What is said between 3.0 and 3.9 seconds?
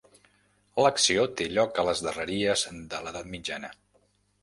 l'edat mitjana.